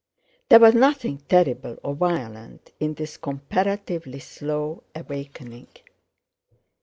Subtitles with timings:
[0.49, 5.67] There was nothing terrible or violent in this comparatively slow awakening.